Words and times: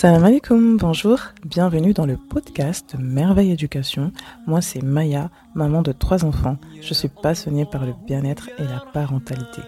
Salam 0.00 0.24
alaikum, 0.24 0.76
bonjour, 0.76 1.18
bienvenue 1.44 1.92
dans 1.92 2.06
le 2.06 2.16
podcast 2.16 2.94
Merveille 3.00 3.50
Éducation. 3.50 4.12
Moi 4.46 4.60
c'est 4.60 4.80
Maya, 4.80 5.28
maman 5.56 5.82
de 5.82 5.90
trois 5.90 6.24
enfants. 6.24 6.56
Je 6.80 6.94
suis 6.94 7.08
passionnée 7.08 7.64
par 7.64 7.84
le 7.84 7.94
bien-être 8.06 8.48
et 8.60 8.62
la 8.62 8.78
parentalité. 8.92 9.60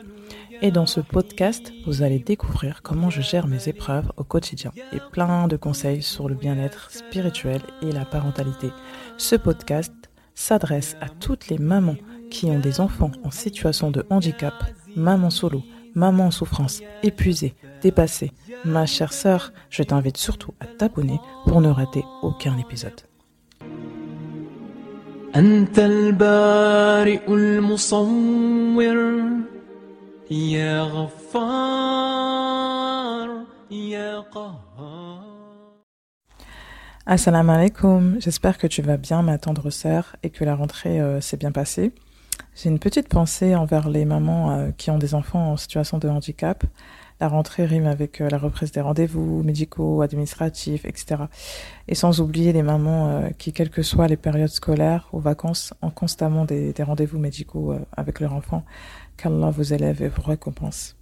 Et 0.62 0.70
dans 0.70 0.86
ce 0.86 1.00
podcast, 1.00 1.72
vous 1.84 2.02
allez 2.02 2.20
découvrir 2.20 2.82
comment 2.82 3.10
je 3.10 3.22
gère 3.22 3.48
mes 3.48 3.68
épreuves 3.68 4.12
au 4.18 4.22
quotidien 4.22 4.70
et 4.92 5.00
plein 5.10 5.48
de 5.48 5.56
conseils 5.56 6.00
sur 6.00 6.28
le 6.28 6.36
bien-être 6.36 6.92
spirituel 6.92 7.60
et 7.82 7.90
la 7.90 8.04
parentalité. 8.04 8.70
Ce 9.16 9.34
podcast 9.34 9.92
s'adresse 10.36 10.96
à 11.00 11.08
toutes 11.08 11.48
les 11.48 11.58
mamans 11.58 11.96
qui 12.30 12.46
ont 12.46 12.60
des 12.60 12.78
enfants 12.78 13.10
en 13.24 13.32
situation 13.32 13.90
de 13.90 14.06
handicap, 14.10 14.54
maman 14.94 15.30
solo, 15.30 15.64
maman 15.94 16.26
en 16.26 16.30
souffrance, 16.30 16.82
épuisée, 17.02 17.54
dépassée. 17.82 18.32
Ma 18.64 18.86
chère 18.86 19.12
sœur, 19.12 19.52
je 19.70 19.82
t'invite 19.82 20.16
surtout 20.16 20.54
à 20.60 20.66
t'abonner 20.66 21.18
pour 21.46 21.60
ne 21.60 21.68
rater 21.68 22.04
aucun 22.22 22.56
épisode. 22.58 23.00
Assalamu 37.06 37.50
alaikum, 37.50 38.16
j'espère 38.20 38.58
que 38.58 38.66
tu 38.66 38.82
vas 38.82 38.96
bien 38.96 39.22
ma 39.22 39.38
tendre 39.38 39.70
sœur 39.70 40.14
et 40.22 40.30
que 40.30 40.44
la 40.44 40.54
rentrée 40.54 41.00
euh, 41.00 41.20
s'est 41.20 41.36
bien 41.36 41.50
passée. 41.50 41.92
J'ai 42.54 42.68
une 42.68 42.78
petite 42.78 43.08
pensée 43.08 43.54
envers 43.54 43.88
les 43.88 44.04
mamans 44.04 44.50
euh, 44.50 44.70
qui 44.76 44.90
ont 44.90 44.98
des 44.98 45.14
enfants 45.14 45.52
en 45.52 45.56
situation 45.56 45.98
de 45.98 46.08
handicap. 46.08 46.64
La 47.20 47.28
rentrée 47.28 47.64
rime 47.64 47.86
avec 47.86 48.20
euh, 48.20 48.28
la 48.28 48.38
reprise 48.38 48.72
des 48.72 48.80
rendez-vous 48.80 49.42
médicaux, 49.42 50.02
administratifs, 50.02 50.84
etc. 50.84 51.22
Et 51.88 51.94
sans 51.94 52.20
oublier 52.20 52.52
les 52.52 52.62
mamans 52.62 53.30
qui, 53.38 53.52
quelles 53.52 53.70
que 53.70 53.82
soient 53.82 54.08
les 54.08 54.16
périodes 54.16 54.48
scolaires 54.48 55.08
ou 55.12 55.20
vacances, 55.20 55.74
ont 55.80 55.90
constamment 55.90 56.44
des, 56.44 56.72
des 56.72 56.82
rendez-vous 56.82 57.18
médicaux 57.18 57.74
avec 57.96 58.20
leur 58.20 58.34
enfant. 58.34 58.64
Qu'Allah 59.16 59.50
vous 59.50 59.72
élève 59.72 60.02
et 60.02 60.08
vous 60.08 60.22
récompense. 60.22 60.96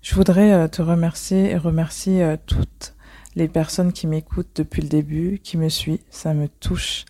Je 0.00 0.14
voudrais 0.14 0.68
te 0.68 0.82
remercier 0.82 1.50
et 1.50 1.56
remercier 1.56 2.36
toutes 2.46 2.94
les 3.36 3.48
personnes 3.48 3.92
qui 3.92 4.06
m'écoutent 4.06 4.56
depuis 4.56 4.82
le 4.82 4.88
début, 4.88 5.40
qui 5.42 5.56
me 5.56 5.68
suivent, 5.68 6.02
ça 6.10 6.34
me 6.34 6.46
touche. 6.48 7.04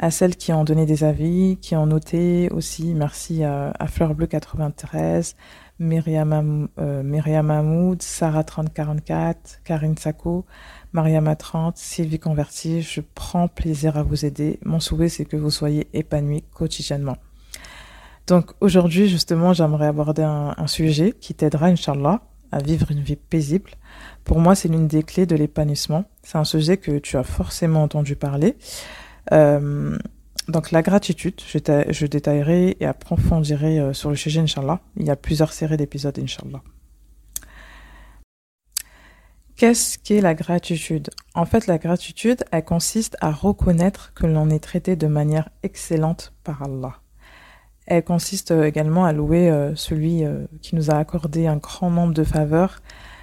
À 0.00 0.12
celles 0.12 0.36
qui 0.36 0.52
ont 0.52 0.62
donné 0.62 0.86
des 0.86 1.02
avis, 1.02 1.56
qui 1.60 1.74
ont 1.74 1.86
noté 1.86 2.48
aussi, 2.50 2.94
merci 2.94 3.42
à, 3.42 3.72
à 3.78 3.88
Fleur 3.88 4.14
Bleu 4.14 4.28
93, 4.28 5.34
Myriam, 5.80 6.68
euh, 6.78 7.02
Mahmoud, 7.42 8.00
Sarah 8.00 8.44
3044, 8.44 9.60
Karine 9.64 9.96
Sako, 9.96 10.44
Mariama 10.92 11.34
30, 11.34 11.76
Sylvie 11.76 12.20
Converti. 12.20 12.80
Je 12.82 13.00
prends 13.14 13.48
plaisir 13.48 13.96
à 13.96 14.04
vous 14.04 14.24
aider. 14.24 14.60
Mon 14.64 14.78
souhait, 14.78 15.08
c'est 15.08 15.24
que 15.24 15.36
vous 15.36 15.50
soyez 15.50 15.88
épanouis 15.92 16.44
quotidiennement. 16.52 17.16
Donc 18.28 18.52
aujourd'hui, 18.60 19.08
justement, 19.08 19.52
j'aimerais 19.52 19.86
aborder 19.86 20.22
un, 20.22 20.54
un 20.56 20.66
sujet 20.68 21.12
qui 21.12 21.34
t'aidera, 21.34 21.66
Inch'Allah, 21.66 22.20
à 22.52 22.58
vivre 22.58 22.90
une 22.92 23.00
vie 23.00 23.16
paisible. 23.16 23.72
Pour 24.22 24.38
moi, 24.38 24.54
c'est 24.54 24.68
l'une 24.68 24.86
des 24.86 25.02
clés 25.02 25.26
de 25.26 25.34
l'épanouissement. 25.34 26.04
C'est 26.22 26.38
un 26.38 26.44
sujet 26.44 26.76
que 26.76 26.98
tu 26.98 27.16
as 27.16 27.24
forcément 27.24 27.82
entendu 27.82 28.14
parler. 28.14 28.56
Euh, 29.32 29.96
donc 30.48 30.70
la 30.70 30.82
gratitude, 30.82 31.40
je, 31.46 32.06
détaillerai 32.06 32.76
et 32.80 32.86
approfondirai 32.86 33.80
euh, 33.80 33.92
sur 33.92 34.10
le 34.10 34.16
sujet, 34.16 34.40
Inch'Allah. 34.40 34.80
Il 34.96 35.06
y 35.06 35.10
a 35.10 35.16
plusieurs 35.16 35.52
séries 35.52 35.76
d'épisodes, 35.76 36.18
Inch'Allah. 36.18 36.62
Qu'est-ce 39.56 39.98
qu'est 39.98 40.20
la 40.20 40.34
gratitude? 40.34 41.10
En 41.34 41.44
fait, 41.44 41.66
la 41.66 41.78
gratitude, 41.78 42.44
elle 42.52 42.64
consiste 42.64 43.16
à 43.20 43.32
reconnaître 43.32 44.14
que 44.14 44.26
l'on 44.26 44.50
est 44.50 44.62
traité 44.62 44.94
de 44.94 45.08
manière 45.08 45.48
excellente 45.64 46.32
par 46.44 46.62
Allah. 46.62 47.00
Elle 47.86 48.04
consiste 48.04 48.52
euh, 48.52 48.64
également 48.64 49.04
à 49.04 49.12
louer 49.12 49.50
celui 49.74 50.22
qui 50.62 50.76
nous 50.76 50.90
a 50.90 50.94
accordé 50.94 51.46
un 51.46 51.56
grand 51.56 51.90
nombre 51.90 52.14
de 52.14 52.24
faveurs. 52.24 52.80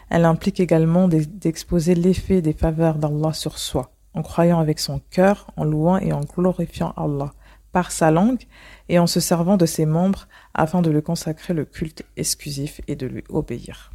Elle 0.10 0.26
implique 0.26 0.60
également 0.60 1.08
d'exposer 1.08 1.96
l'effet 1.96 2.42
des 2.42 2.54
faveurs 2.54 2.98
d'Allah 2.98 3.34
sur 3.34 3.58
soi, 3.58 3.95
en 4.16 4.22
croyant 4.22 4.60
avec 4.60 4.80
son 4.80 5.00
cœur, 5.12 5.52
en 5.58 5.66
louant 5.66 5.98
et 5.98 6.14
en 6.14 6.22
glorifiant 6.22 6.94
Allah 6.98 7.34
par 7.72 7.92
sa 7.92 8.10
langue 8.10 8.44
et 8.88 9.00
en 9.00 9.06
se 9.06 9.20
servant 9.20 9.58
de 9.58 9.66
ses 9.66 9.86
membres 9.86 10.28
afin 10.54 10.82
de 10.82 10.90
lui 10.90 11.04
consacrer 11.04 11.54
le 11.54 11.66
culte 11.66 12.04
exclusif 12.16 12.80
et 12.88 12.96
de 12.96 13.06
lui 13.06 13.24
obéir. 13.28 13.92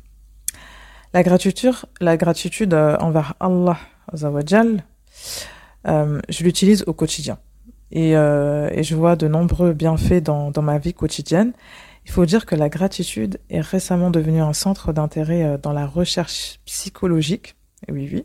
La 1.14 1.22
gratitude, 1.22 1.75
la 2.00 2.19
gratitude 2.19 2.75
envers 2.75 3.34
Allah, 3.41 3.78
euh, 5.86 6.20
je 6.28 6.44
l'utilise 6.44 6.84
au 6.87 6.92
quotidien 6.92 7.38
et, 7.91 8.16
euh, 8.16 8.69
et, 8.72 8.82
je 8.82 8.94
vois 8.94 9.16
de 9.16 9.26
nombreux 9.28 9.72
bienfaits 9.72 10.22
dans, 10.22 10.50
dans, 10.50 10.62
ma 10.62 10.78
vie 10.78 10.92
quotidienne. 10.92 11.52
Il 12.04 12.10
faut 12.10 12.26
dire 12.26 12.44
que 12.44 12.54
la 12.54 12.69
gratitude 12.69 13.41
est 13.48 13.60
récemment 13.60 14.10
devenue 14.10 14.41
un 14.41 14.52
centre 14.52 14.92
d'intérêt 14.92 15.42
euh, 15.42 15.58
dans 15.58 15.72
la 15.72 15.87
recherche 15.87 16.60
psychologique. 16.66 17.56
oui, 17.91 18.10
oui. 18.12 18.25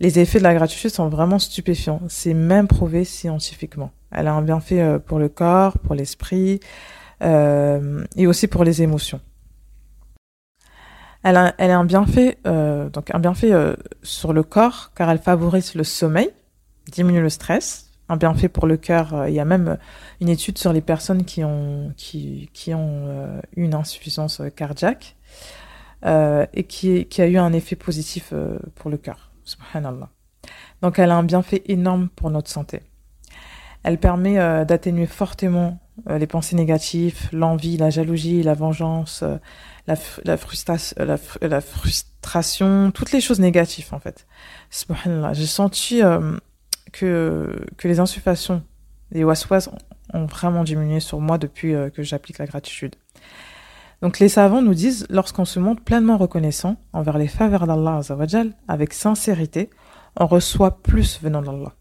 Les 0.00 0.20
effets 0.20 0.38
de 0.38 0.44
la 0.44 0.54
gratitude 0.54 0.90
sont 0.90 1.08
vraiment 1.08 1.40
stupéfiants. 1.40 2.00
C'est 2.08 2.34
même 2.34 2.68
prouvé 2.68 3.04
scientifiquement. 3.04 3.90
Elle 4.12 4.28
a 4.28 4.32
un 4.32 4.42
bienfait 4.42 4.80
euh, 4.80 4.98
pour 4.98 5.18
le 5.18 5.28
corps, 5.28 5.78
pour 5.78 5.94
l'esprit 5.94 6.60
euh, 7.22 8.04
et 8.16 8.26
aussi 8.26 8.46
pour 8.46 8.62
les 8.62 8.82
émotions. 8.82 9.20
Elle 11.24 11.36
a, 11.36 11.54
un 11.58 11.84
bienfait, 11.84 12.38
euh, 12.46 12.88
donc 12.90 13.12
un 13.12 13.18
bienfait 13.18 13.52
sur 14.02 14.32
le 14.32 14.44
corps 14.44 14.92
car 14.94 15.10
elle 15.10 15.18
favorise 15.18 15.74
le 15.74 15.82
sommeil, 15.82 16.30
diminue 16.86 17.20
le 17.20 17.28
stress, 17.28 17.90
un 18.08 18.16
bienfait 18.16 18.48
pour 18.48 18.68
le 18.68 18.76
cœur. 18.76 19.26
Il 19.26 19.34
y 19.34 19.40
a 19.40 19.44
même 19.44 19.78
une 20.20 20.28
étude 20.28 20.58
sur 20.58 20.72
les 20.72 20.80
personnes 20.80 21.24
qui 21.24 21.42
ont, 21.42 21.92
qui, 21.96 22.48
une 23.56 23.74
insuffisance 23.74 24.40
cardiaque 24.54 25.16
et 26.06 26.64
qui, 26.68 27.06
qui 27.06 27.20
a 27.20 27.26
eu 27.26 27.36
un 27.36 27.52
effet 27.52 27.76
positif 27.76 28.32
pour 28.76 28.88
le 28.88 28.96
cœur. 28.96 29.27
Donc 30.82 30.98
elle 30.98 31.10
a 31.10 31.16
un 31.16 31.22
bienfait 31.22 31.62
énorme 31.66 32.08
pour 32.08 32.30
notre 32.30 32.50
santé. 32.50 32.82
Elle 33.82 33.98
permet 33.98 34.38
euh, 34.38 34.64
d'atténuer 34.64 35.06
fortement 35.06 35.78
euh, 36.08 36.18
les 36.18 36.26
pensées 36.26 36.56
négatives, 36.56 37.28
l'envie, 37.32 37.76
la 37.76 37.90
jalousie, 37.90 38.42
la 38.42 38.54
vengeance, 38.54 39.22
euh, 39.22 39.36
la, 39.86 39.96
frustration, 41.56 42.90
toutes 42.90 43.12
les 43.12 43.20
choses 43.20 43.40
négatives 43.40 43.88
en 43.92 44.00
fait. 44.00 44.26
J'ai 45.32 45.46
senti 45.46 46.02
que, 46.92 47.64
que 47.78 47.88
les 47.88 48.00
insuffations, 48.00 48.62
les 49.12 49.24
waswas 49.24 49.70
ont 50.12 50.26
vraiment 50.26 50.64
diminué 50.64 51.00
sur 51.00 51.20
moi 51.20 51.38
depuis 51.38 51.72
que 51.94 52.02
j'applique 52.02 52.36
la 52.36 52.44
gratitude. 52.44 52.96
Donc 54.02 54.18
les 54.18 54.28
savants 54.28 54.62
nous 54.62 54.74
disent, 54.74 55.06
lorsqu'on 55.10 55.44
se 55.44 55.58
montre 55.58 55.82
pleinement 55.82 56.16
reconnaissant 56.16 56.76
envers 56.92 57.18
les 57.18 57.28
faveurs 57.28 57.66
d'Allah 57.66 58.00
avec 58.68 58.92
sincérité, 58.92 59.70
on 60.16 60.26
reçoit 60.26 60.82
plus 60.82 61.20
venant 61.20 61.42
d'Allah. 61.42 61.72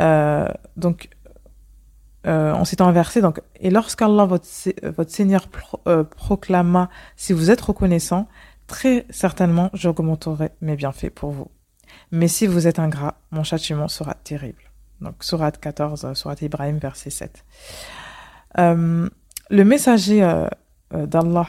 Euh, 0.00 0.48
donc, 0.76 1.10
euh, 2.26 2.54
on 2.54 2.64
s'est 2.64 2.80
inversé. 2.80 3.20
Donc, 3.20 3.40
et 3.60 3.70
lorsqu'Allah, 3.70 4.24
votre, 4.24 4.46
votre 4.96 5.10
Seigneur, 5.10 5.46
euh, 5.86 6.04
proclama, 6.04 6.88
si 7.16 7.32
vous 7.32 7.50
êtes 7.50 7.60
reconnaissant, 7.60 8.26
très 8.66 9.06
certainement, 9.10 9.70
j'augmenterai 9.74 10.50
mes 10.60 10.76
bienfaits 10.76 11.10
pour 11.10 11.30
vous. 11.30 11.50
Mais 12.10 12.28
si 12.28 12.46
vous 12.46 12.66
êtes 12.66 12.78
ingrat, 12.78 13.16
mon 13.30 13.44
châtiment 13.44 13.88
sera 13.88 14.14
terrible. 14.14 14.62
Donc, 15.02 15.16
Surat 15.24 15.52
14, 15.52 16.14
Surat 16.14 16.36
Ibrahim, 16.40 16.78
verset 16.78 17.10
7. 17.10 17.44
Euh, 18.58 19.08
le 19.50 19.64
messager 19.64 20.22
euh, 20.22 20.46
euh, 20.46 20.48
d'Allah, 20.92 21.46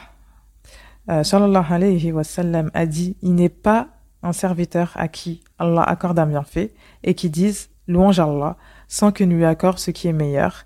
euh, 1.10 1.22
sallallahu 1.22 1.70
alayhi 1.70 2.12
wa 2.12 2.24
sallam, 2.24 2.70
a 2.72 2.86
dit 2.86 3.16
Il 3.22 3.34
n'est 3.34 3.48
pas 3.48 3.88
un 4.22 4.32
serviteur 4.32 4.92
à 4.94 5.08
qui 5.08 5.42
Allah 5.58 5.82
accorde 5.82 6.18
un 6.18 6.26
bienfait 6.26 6.72
et 7.02 7.14
qui 7.14 7.28
dise 7.28 7.68
louange 7.86 8.18
Allah 8.18 8.56
sans 8.88 9.12
que 9.12 9.22
lui 9.22 9.44
accorde 9.44 9.78
ce 9.78 9.90
qui 9.90 10.08
est 10.08 10.12
meilleur, 10.12 10.64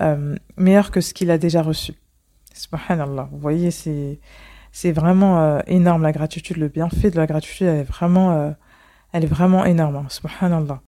euh, 0.00 0.36
meilleur 0.56 0.90
que 0.90 1.00
ce 1.00 1.14
qu'il 1.14 1.30
a 1.30 1.38
déjà 1.38 1.62
reçu. 1.62 1.94
Subhanallah. 2.54 3.28
Vous 3.32 3.38
voyez, 3.38 3.70
c'est, 3.70 4.20
c'est 4.70 4.92
vraiment 4.92 5.40
euh, 5.40 5.60
énorme 5.66 6.02
la 6.02 6.12
gratitude, 6.12 6.58
le 6.58 6.68
bienfait 6.68 7.10
de 7.10 7.16
la 7.16 7.26
gratitude 7.26 7.66
est 7.66 7.82
vraiment 7.82 8.54
elle 9.12 9.24
est 9.24 9.28
vraiment 9.28 9.64
énorme, 9.64 9.96
hein, 9.96 10.06
subhanallah. 10.08 10.82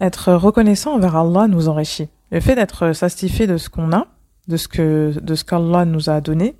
Être 0.00 0.32
reconnaissant 0.34 0.94
envers 0.94 1.16
Allah 1.16 1.48
nous 1.48 1.68
enrichit. 1.68 2.08
Le 2.30 2.40
fait 2.40 2.54
d'être 2.54 2.92
satisfait 2.92 3.46
de 3.46 3.56
ce 3.56 3.68
qu'on 3.68 3.92
a, 3.92 4.06
de 4.48 4.56
ce 4.56 4.68
que 4.68 5.14
de 5.20 5.34
ce 5.34 5.44
qu'Allah 5.44 5.84
nous 5.84 6.10
a 6.10 6.20
donné, 6.20 6.56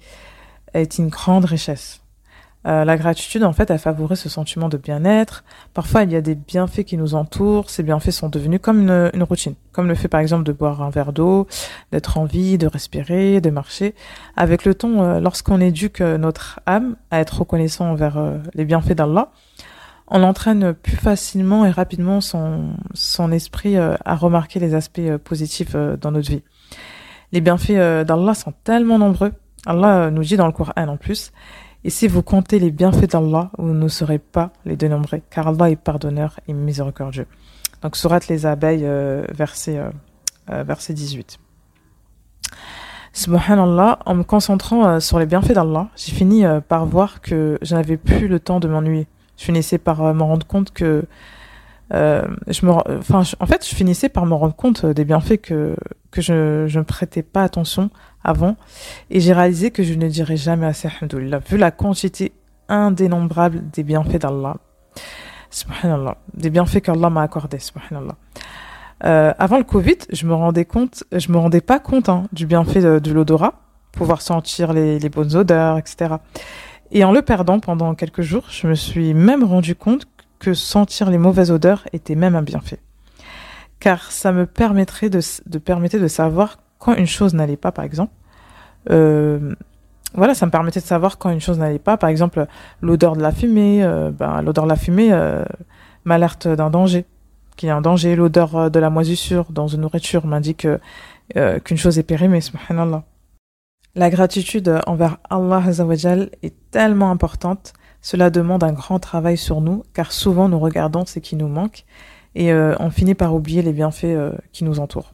est 0.75 0.99
une 0.99 1.09
grande 1.09 1.45
richesse. 1.45 2.01
Euh, 2.67 2.85
la 2.85 2.97
gratitude, 2.97 3.45
en 3.45 3.53
fait, 3.53 3.71
elle 3.71 3.79
favorise 3.79 4.19
ce 4.19 4.29
sentiment 4.29 4.69
de 4.69 4.77
bien-être. 4.77 5.45
Parfois, 5.73 6.03
il 6.03 6.11
y 6.11 6.17
a 6.17 6.21
des 6.21 6.35
bienfaits 6.35 6.83
qui 6.83 6.97
nous 6.97 7.15
entourent. 7.15 7.71
Ces 7.71 7.85
bienfaits 7.85 8.11
sont 8.11 8.29
devenus 8.29 8.59
comme 8.61 8.83
une, 8.83 9.11
une 9.15 9.23
routine, 9.23 9.55
comme 9.71 9.87
le 9.87 9.95
fait, 9.95 10.09
par 10.09 10.19
exemple, 10.19 10.43
de 10.43 10.53
boire 10.53 10.83
un 10.83 10.91
verre 10.91 11.13
d'eau, 11.13 11.47
d'être 11.93 12.19
en 12.19 12.25
vie, 12.25 12.59
de 12.59 12.67
respirer, 12.67 13.41
de 13.41 13.51
marcher. 13.51 13.95
Avec 14.37 14.65
le 14.65 14.75
temps, 14.75 15.03
euh, 15.03 15.21
lorsqu'on 15.21 15.61
éduque 15.61 16.01
notre 16.01 16.59
âme 16.67 16.97
à 17.13 17.21
être 17.21 17.39
reconnaissant 17.39 17.89
envers 17.91 18.19
euh, 18.19 18.39
les 18.55 18.65
bienfaits 18.65 18.95
d'Allah, 18.95 19.31
on 20.09 20.25
entraîne 20.25 20.73
plus 20.73 20.97
facilement 20.97 21.67
et 21.67 21.71
rapidement 21.71 22.21
son, 22.21 22.71
son 22.95 23.31
esprit 23.31 23.77
euh, 23.77 23.95
à 24.05 24.17
remarquer 24.17 24.59
les 24.59 24.75
aspects 24.75 25.17
positifs 25.23 25.77
dans 26.01 26.11
notre 26.11 26.31
vie. 26.31 26.43
Les 27.33 27.41
bienfaits 27.41 28.05
d'Allah 28.07 28.35
sont 28.35 28.53
tellement 28.65 28.99
nombreux. 28.99 29.33
Allah 29.67 30.11
nous 30.11 30.23
dit 30.23 30.37
dans 30.37 30.47
le 30.47 30.53
Coran 30.53 30.73
en 30.77 30.97
plus, 30.97 31.33
et 31.85 31.91
si 31.91 32.09
vous 32.09 32.23
comptez 32.23 32.59
les 32.59 32.71
bienfaits 32.71 33.11
d'Allah, 33.11 33.51
vous 33.59 33.73
ne 33.73 33.89
saurez 33.89 34.19
pas 34.19 34.51
les 34.65 34.77
dénombrer, 34.77 35.23
car 35.31 35.49
Allah 35.49 35.71
est 35.71 35.77
pardonneur 35.77 36.39
et 36.49 36.53
miséricordieux. 36.53 37.27
Donc, 37.83 37.97
Surat 37.97 38.21
les 38.29 38.47
abeilles, 38.47 38.89
verset, 39.35 39.81
verset 40.49 40.95
18. 40.95 41.39
Subhanallah, 43.13 43.99
en 44.07 44.15
me 44.15 44.23
concentrant 44.23 45.01
sur 45.01 45.19
les 45.19 45.27
bienfaits 45.27 45.53
d'Allah, 45.53 45.89
j'ai 45.97 46.13
fini 46.13 46.45
par 46.69 46.87
voir 46.87 47.21
que 47.21 47.59
je 47.63 47.75
n'avais 47.75 47.97
plus 47.97 48.29
le 48.29 48.41
temps 48.41 48.61
de 48.61 48.69
m'ennuyer 48.69 49.07
je 49.37 49.45
finissais 49.45 49.79
par 49.79 50.03
euh, 50.03 50.13
me 50.13 50.23
rendre 50.23 50.47
compte 50.47 50.73
que 50.73 50.85
euh, 50.85 51.03
je 51.91 52.67
me, 52.67 52.73
enfin, 52.99 53.23
en 53.41 53.47
fait, 53.47 53.69
je 53.69 53.75
finissais 53.75 54.09
par 54.09 54.27
me 54.27 54.35
rendre 54.35 54.55
compte 54.55 54.87
des 54.87 55.05
bienfaits 55.05 55.41
que 55.41 55.77
que 56.11 56.21
je 56.21 56.67
je 56.67 56.79
ne 56.79 56.85
prêtais 56.85 57.23
pas 57.23 57.43
attention 57.43 57.91
avant, 58.25 58.57
et 59.11 59.21
j'ai 59.21 59.33
réalisé 59.33 59.71
que 59.71 59.83
je 59.83 59.95
ne 59.95 60.09
dirais 60.09 60.37
jamais 60.37 60.67
assez 60.67 60.89
alhamdoulilah, 60.89 61.39
vu 61.39 61.57
la 61.57 61.71
quantité 61.71 62.33
indénombrable 62.69 63.63
des 63.71 63.83
bienfaits 63.83 64.21
d'Allah. 64.21 64.57
Subhanallah, 65.51 66.17
des 66.35 66.51
bienfaits 66.51 66.81
qu'Allah 66.81 67.11
m'a 67.11 67.23
accordés. 67.23 67.59
Subhanallah. 67.61 68.17
Euh, 69.05 69.33
avant 69.39 69.59
le 69.59 69.65
Covid, 69.65 69.99
je 70.13 70.27
me 70.27 70.35
rendais 70.35 70.65
compte, 70.65 71.05
je 71.13 71.31
me 71.31 71.39
rendais 71.39 71.61
pas 71.61 71.79
compte 71.79 72.09
hein, 72.09 72.25
du 72.33 72.47
bienfait 72.47 72.81
de, 72.81 72.99
de 72.99 73.13
l'odorat, 73.13 73.55
pouvoir 73.93 74.23
sentir 74.23 74.73
les, 74.73 74.99
les 74.99 75.09
bonnes 75.09 75.37
odeurs, 75.37 75.79
etc. 75.79 76.17
Et 76.91 77.05
en 77.05 77.13
le 77.13 77.23
perdant 77.23 77.61
pendant 77.61 77.95
quelques 77.95 78.23
jours, 78.23 78.45
je 78.51 78.67
me 78.67 78.75
suis 78.75 79.13
même 79.15 79.45
rendu 79.45 79.75
compte 79.75 80.07
que 80.39 80.55
sentir 80.55 81.11
les 81.11 81.19
mauvaises 81.19 81.51
odeurs 81.51 81.85
était 81.93 82.15
même 82.15 82.37
un 82.37 82.43
bienfait. 82.43 82.81
Car 83.81 84.11
ça 84.11 84.33
me 84.33 84.47
permettrait 84.47 85.11
de, 85.11 85.21
permettait 85.59 85.99
de 85.99 86.09
savoir 86.09 86.59
quand 86.79 86.95
une 86.95 87.07
chose 87.07 87.35
n'allait 87.35 87.57
pas, 87.57 87.73
par 87.73 87.85
exemple. 87.85 88.13
Euh, 88.91 89.55
voilà, 90.15 90.35
ça 90.35 90.47
me 90.47 90.51
permettait 90.51 90.81
de 90.81 90.87
savoir 90.87 91.19
quand 91.19 91.31
une 91.31 91.41
chose 91.41 91.59
n'allait 91.59 91.79
pas. 91.79 91.97
Par 91.97 92.09
exemple, 92.09 92.47
l'odeur 92.81 93.17
de 93.17 93.23
la 93.23 93.33
fumée, 93.33 93.83
euh, 93.83 94.11
ben, 94.11 94.41
l'odeur 94.43 94.65
de 94.65 94.71
la 94.71 94.77
fumée 94.77 95.13
euh, 95.13 95.45
m'alerte 96.05 96.49
d'un 96.49 96.71
danger, 96.71 97.05
qu'il 97.57 97.69
y 97.69 97.71
a 97.71 97.77
un 97.77 97.81
danger. 97.81 98.17
L'odeur 98.17 98.71
de 98.71 98.79
la 98.79 98.91
moisissure 98.91 99.47
dans 99.51 99.69
une 99.69 99.83
nourriture 99.83 100.27
m'indique 100.27 100.67
qu'une 101.65 101.77
chose 101.77 101.99
est 101.99 102.05
périmée, 102.05 102.41
subhanallah. 102.41 103.03
La 103.97 104.11
gratitude 104.11 104.81
envers 104.87 105.17
Allah 105.31 105.63
est 106.43 106.55
tellement 106.71 107.11
importante, 107.11 107.73
cela 108.03 108.31
demande 108.31 108.63
un 108.63 108.73
grand 108.73 108.99
travail 108.99 109.37
sur 109.37 109.61
nous, 109.61 109.83
car 109.93 110.13
souvent 110.13 110.49
nous 110.49 110.59
regardons 110.59 111.07
ce 111.07 111.19
qui 111.19 111.37
nous 111.37 111.49
manque 111.49 111.85
et 112.37 112.53
euh, 112.53 112.75
on 112.79 112.91
finit 112.91 113.15
par 113.15 113.35
oublier 113.35 113.63
les 113.63 113.73
bienfaits 113.73 114.05
euh, 114.05 114.33
qui 114.53 114.63
nous 114.63 114.79
entourent. 114.79 115.13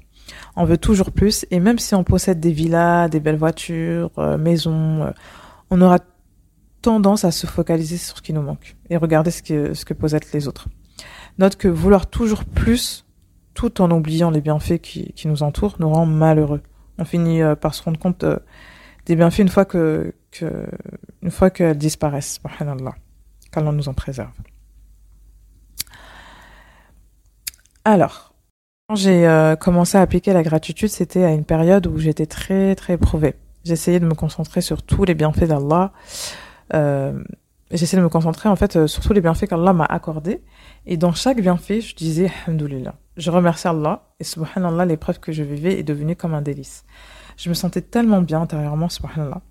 On 0.56 0.64
veut 0.64 0.76
toujours 0.76 1.12
plus, 1.12 1.46
et 1.50 1.60
même 1.60 1.78
si 1.78 1.94
on 1.94 2.04
possède 2.04 2.40
des 2.40 2.52
villas, 2.52 3.08
des 3.08 3.20
belles 3.20 3.36
voitures, 3.36 4.10
euh, 4.18 4.36
maisons, 4.36 5.12
on 5.70 5.80
aura 5.80 6.00
tendance 6.82 7.24
à 7.24 7.30
se 7.30 7.46
focaliser 7.46 7.96
sur 7.96 8.16
ce 8.16 8.22
qui 8.22 8.32
nous 8.32 8.42
manque 8.42 8.76
et 8.90 8.96
regarder 8.96 9.30
ce 9.30 9.42
que, 9.42 9.72
ce 9.72 9.84
que 9.84 9.94
possèdent 9.94 10.24
les 10.34 10.48
autres. 10.48 10.68
Note 11.38 11.56
que 11.56 11.68
vouloir 11.68 12.06
toujours 12.06 12.44
plus, 12.44 13.06
tout 13.54 13.80
en 13.80 13.90
oubliant 13.90 14.30
les 14.30 14.40
bienfaits 14.40 14.78
qui, 14.78 15.12
qui 15.12 15.28
nous 15.28 15.44
entourent, 15.44 15.76
nous 15.78 15.88
rend 15.88 16.06
malheureux. 16.06 16.60
On 16.98 17.04
finit 17.04 17.40
par 17.60 17.74
se 17.74 17.82
rendre 17.82 17.98
compte 17.98 18.24
des 19.06 19.16
bienfaits 19.16 19.38
une 19.38 19.48
fois 19.48 19.64
que, 19.64 20.14
une 20.40 21.30
fois 21.30 21.50
qu'elles 21.50 21.76
disparaissent, 21.76 22.40
subhanallah, 22.42 22.94
qu'Allah 23.50 23.72
nous 23.72 23.88
en 23.88 23.94
préserve. 23.94 24.32
Alors, 27.84 28.32
quand 28.88 28.96
j'ai 28.96 29.26
euh, 29.26 29.56
commencé 29.56 29.98
à 29.98 30.02
appliquer 30.02 30.32
la 30.32 30.42
gratitude, 30.42 30.88
c'était 30.88 31.24
à 31.24 31.30
une 31.30 31.44
période 31.44 31.86
où 31.86 31.98
j'étais 31.98 32.26
très 32.26 32.74
très 32.74 32.94
éprouvée. 32.94 33.34
J'essayais 33.64 34.00
de 34.00 34.06
me 34.06 34.14
concentrer 34.14 34.60
sur 34.60 34.82
tous 34.82 35.04
les 35.04 35.14
bienfaits 35.14 35.44
d'Allah. 35.44 35.92
Euh, 36.74 37.22
j'essayais 37.70 37.98
de 37.98 38.04
me 38.04 38.08
concentrer 38.08 38.48
en 38.48 38.56
fait 38.56 38.76
euh, 38.76 38.86
sur 38.86 39.02
tous 39.02 39.12
les 39.12 39.20
bienfaits 39.20 39.46
qu'Allah 39.46 39.72
m'a 39.72 39.84
accordés. 39.84 40.42
Et 40.86 40.96
dans 40.96 41.12
chaque 41.12 41.40
bienfait, 41.40 41.80
je 41.80 41.94
disais 41.96 42.30
Alhamdulillah. 42.46 42.94
Je 43.16 43.30
remercie 43.30 43.66
Allah 43.66 44.10
et 44.20 44.24
subhanallah, 44.24 44.84
l'épreuve 44.84 45.20
que 45.20 45.32
je 45.32 45.42
vivais 45.42 45.78
est 45.78 45.84
devenue 45.84 46.14
comme 46.14 46.34
un 46.34 46.42
délice. 46.42 46.84
Je 47.36 47.48
me 47.48 47.54
sentais 47.54 47.82
tellement 47.82 48.20
bien 48.20 48.42
intérieurement, 48.42 48.88
subhanallah. 48.88 49.42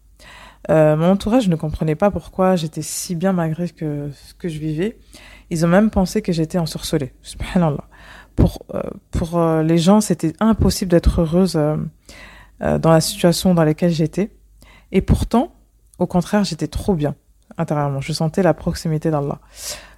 Euh, 0.69 0.95
mon 0.95 1.11
entourage 1.11 1.49
ne 1.49 1.55
comprenait 1.55 1.95
pas 1.95 2.11
pourquoi 2.11 2.55
j'étais 2.55 2.81
si 2.81 3.15
bien 3.15 3.33
malgré 3.33 3.69
que, 3.69 4.09
ce 4.11 4.33
que 4.33 4.47
je 4.47 4.59
vivais. 4.59 4.97
Ils 5.49 5.65
ont 5.65 5.69
même 5.69 5.89
pensé 5.89 6.21
que 6.21 6.31
j'étais 6.31 6.57
ensorcelée. 6.57 7.13
Subhanallah. 7.21 7.83
Pour, 8.35 8.63
euh, 8.73 8.81
pour 9.11 9.37
euh, 9.37 9.63
les 9.63 9.77
gens, 9.77 9.99
c'était 9.99 10.33
impossible 10.39 10.91
d'être 10.91 11.21
heureuse 11.21 11.55
euh, 11.57 11.75
euh, 12.61 12.77
dans 12.79 12.91
la 12.91 13.01
situation 13.01 13.53
dans 13.53 13.63
laquelle 13.63 13.91
j'étais. 13.91 14.31
Et 14.91 15.01
pourtant, 15.01 15.53
au 15.99 16.07
contraire, 16.07 16.43
j'étais 16.43 16.67
trop 16.67 16.95
bien 16.95 17.15
intérieurement. 17.57 17.99
Je 17.99 18.13
sentais 18.13 18.43
la 18.43 18.53
proximité 18.53 19.11
d'Allah. 19.11 19.39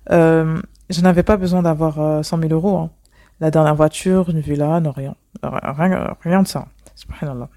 Je 0.09 1.01
n'avais 1.01 1.23
pas 1.23 1.37
besoin 1.37 1.61
d'avoir 1.61 2.25
100 2.25 2.39
000 2.39 2.51
euros. 2.51 2.77
Hein. 2.77 2.89
La 3.39 3.51
dernière 3.51 3.75
voiture, 3.75 4.29
une 4.29 4.39
villa, 4.39 4.79
non, 4.79 4.91
rien. 4.91 5.15
Rien, 5.43 6.15
rien 6.21 6.41
de 6.41 6.47
ça. 6.47 6.65
Subhanallah. 6.95 7.49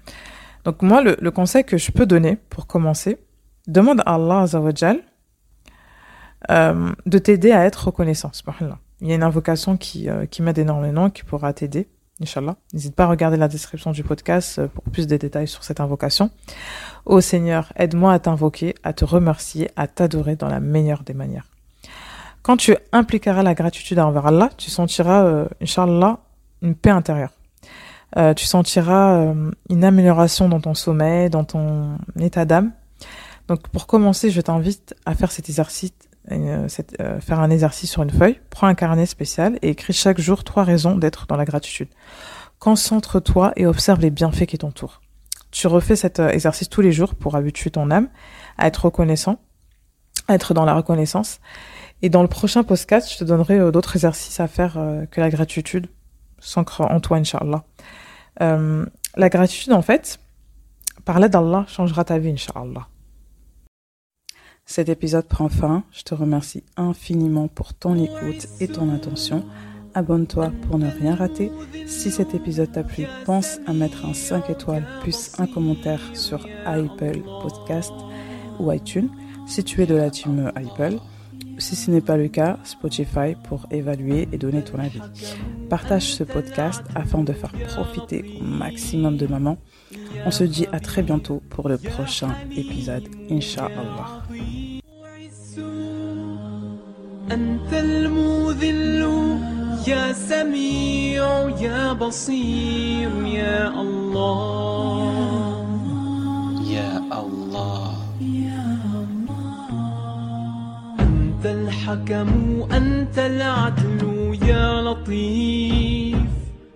Donc 0.67 0.81
moi, 0.81 1.01
le, 1.01 1.15
le, 1.21 1.31
conseil 1.31 1.63
que 1.63 1.77
je 1.77 1.93
peux 1.93 2.05
donner 2.05 2.35
pour 2.49 2.67
commencer, 2.67 3.19
demande 3.67 4.01
à 4.01 4.15
Allah 4.15 4.41
Azawajal 4.41 4.99
euh, 6.51 6.91
de 7.05 7.17
t'aider 7.19 7.53
à 7.53 7.63
être 7.63 7.85
reconnaissant. 7.85 8.31
Il 8.99 9.07
y 9.07 9.13
a 9.13 9.15
une 9.15 9.23
invocation 9.23 9.77
qui, 9.77 10.09
euh, 10.09 10.25
qui 10.25 10.41
m'aide 10.41 10.57
énormément, 10.57 11.09
qui 11.09 11.23
pourra 11.23 11.53
t'aider, 11.53 11.87
Inch'Allah. 12.21 12.57
N'hésite 12.73 12.95
pas 12.95 13.05
à 13.05 13.07
regarder 13.07 13.37
la 13.37 13.47
description 13.47 13.91
du 13.91 14.03
podcast 14.03 14.59
euh, 14.59 14.67
pour 14.67 14.83
plus 14.83 15.07
de 15.07 15.15
détails 15.15 15.47
sur 15.47 15.63
cette 15.63 15.79
invocation. 15.79 16.31
Ô 17.05 17.21
Seigneur, 17.21 17.71
aide-moi 17.77 18.11
à 18.11 18.19
t'invoquer, 18.19 18.75
à 18.83 18.91
te 18.91 19.05
remercier, 19.05 19.71
à 19.77 19.87
t'adorer 19.87 20.35
dans 20.35 20.49
la 20.49 20.59
meilleure 20.59 21.03
des 21.03 21.13
manières. 21.13 21.47
Quand 22.41 22.57
tu 22.57 22.75
impliqueras 22.91 23.41
la 23.41 23.53
gratitude 23.53 23.99
envers 23.99 24.25
Allah, 24.25 24.49
tu 24.57 24.69
sentiras, 24.69 25.23
euh, 25.23 25.45
Inch'Allah, 25.61 26.19
une 26.61 26.75
paix 26.75 26.89
intérieure. 26.89 27.36
Euh, 28.15 28.33
tu 28.33 28.45
sentiras 28.45 29.17
euh, 29.17 29.51
une 29.69 29.83
amélioration 29.83 30.47
dans 30.47 30.61
ton 30.61 30.73
sommeil, 30.73 31.29
dans 31.29 31.43
ton 31.43 31.97
état 32.19 32.45
d'âme. 32.45 32.71
Donc 33.47 33.67
pour 33.69 33.87
commencer, 33.87 34.29
je 34.29 34.41
t'invite 34.41 34.95
à 35.05 35.15
faire 35.15 35.31
cet 35.31 35.49
exercice, 35.49 35.93
euh, 36.31 36.67
euh, 36.99 37.19
faire 37.19 37.39
un 37.39 37.49
exercice 37.49 37.89
sur 37.89 38.03
une 38.03 38.09
feuille. 38.09 38.39
Prends 38.49 38.67
un 38.67 38.75
carnet 38.75 39.05
spécial 39.05 39.57
et 39.61 39.69
écris 39.69 39.93
chaque 39.93 40.19
jour 40.19 40.43
trois 40.43 40.63
raisons 40.63 40.97
d'être 40.97 41.27
dans 41.27 41.37
la 41.37 41.45
gratitude. 41.45 41.87
Concentre-toi 42.59 43.53
et 43.55 43.65
observe 43.65 44.01
les 44.01 44.09
bienfaits 44.09 44.45
qui 44.45 44.57
t'entourent. 44.57 45.01
Tu 45.51 45.67
refais 45.67 45.95
cet 45.95 46.19
euh, 46.19 46.29
exercice 46.29 46.69
tous 46.69 46.81
les 46.81 46.91
jours 46.91 47.15
pour 47.15 47.35
habituer 47.35 47.71
ton 47.71 47.89
âme 47.89 48.09
à 48.57 48.67
être 48.67 48.85
reconnaissant, 48.85 49.39
à 50.27 50.35
être 50.35 50.53
dans 50.53 50.65
la 50.65 50.73
reconnaissance. 50.73 51.39
Et 52.01 52.09
dans 52.09 52.21
le 52.21 52.27
prochain 52.27 52.63
podcast, 52.63 53.11
je 53.11 53.17
te 53.17 53.23
donnerai 53.23 53.71
d'autres 53.71 53.95
exercices 53.95 54.39
à 54.39 54.47
faire 54.47 54.77
que 55.09 55.19
la 55.19 55.31
gratitude 55.31 55.87
s'ancre 56.39 56.81
en 56.81 56.99
toi, 56.99 57.17
Inch'Allah. 57.17 57.63
Euh, 58.41 58.85
la 59.15 59.29
gratitude, 59.29 59.73
en 59.73 59.81
fait, 59.81 60.19
parler 61.05 61.29
d'Allah 61.29 61.65
changera 61.67 62.03
ta 62.03 62.17
vie, 62.19 62.31
Inch'Allah. 62.31 62.87
Cet 64.65 64.89
épisode 64.89 65.25
prend 65.27 65.47
fin. 65.47 65.83
Je 65.91 66.03
te 66.03 66.13
remercie 66.13 66.63
infiniment 66.75 67.47
pour 67.47 67.73
ton 67.73 67.95
écoute 67.95 68.47
et 68.59 68.67
ton 68.67 68.93
attention. 68.93 69.45
Abonne-toi 69.93 70.51
pour 70.67 70.77
ne 70.77 70.89
rien 70.89 71.15
rater. 71.15 71.51
Si 71.87 72.11
cet 72.11 72.35
épisode 72.35 72.71
t'a 72.71 72.83
plu, 72.83 73.07
pense 73.25 73.59
à 73.65 73.73
mettre 73.73 74.05
un 74.05 74.13
5 74.13 74.49
étoiles 74.49 74.85
plus 75.01 75.31
un 75.39 75.47
commentaire 75.47 76.01
sur 76.13 76.45
Apple 76.65 77.21
Podcast 77.41 77.93
ou 78.59 78.71
iTunes 78.71 79.09
si 79.47 79.63
tu 79.63 79.81
es 79.81 79.85
de 79.85 79.95
la 79.95 80.11
team 80.11 80.51
Apple. 80.53 80.99
Si 81.58 81.76
ce 81.76 81.90
n'est 81.90 82.00
pas 82.00 82.16
le 82.16 82.28
cas, 82.28 82.58
Spotify 82.64 83.36
pour 83.48 83.66
évaluer 83.70 84.28
et 84.32 84.38
donner 84.38 84.62
ton 84.62 84.78
avis. 84.78 85.00
Partage 85.68 86.12
ce 86.14 86.24
podcast 86.24 86.82
afin 86.94 87.22
de 87.22 87.32
faire 87.32 87.52
profiter 87.68 88.38
au 88.40 88.44
maximum 88.44 89.16
de 89.16 89.26
maman. 89.26 89.58
On 90.26 90.30
se 90.30 90.44
dit 90.44 90.66
à 90.72 90.80
très 90.80 91.02
bientôt 91.02 91.42
pour 91.50 91.68
le 91.68 91.78
prochain 91.78 92.34
épisode, 92.56 93.08
Inch'Allah. 93.30 94.22
أنت 97.30 97.72
المذل 97.72 99.00
يا 99.88 100.12
سميع 100.12 101.48
يا 101.60 101.92
بصير 101.92 103.10
يا 103.26 103.80
الله 103.80 105.02
يا 106.68 106.92
الله 107.12 107.94
أنت 111.47 111.67
الحكم 111.67 112.61
أنت 112.71 113.19
العدل 113.19 114.37
يا 114.47 114.81
لطيف 114.81 116.17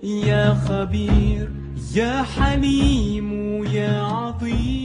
يا 0.04 0.54
خبير 0.54 1.50
يا 1.96 2.24
حليم 2.24 3.64
يا 3.66 4.02
عظيم. 4.02 4.81